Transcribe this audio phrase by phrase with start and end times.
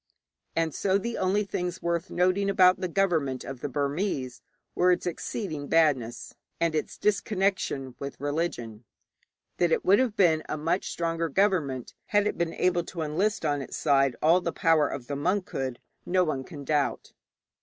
[0.55, 4.41] And so the only things worth noting about the government of the Burmese
[4.73, 8.83] were its exceeding badness, and its disconnection with religion.
[9.57, 13.45] That it would have been a much stronger government had it been able to enlist
[13.45, 17.13] on its side all the power of the monkhood, none can doubt.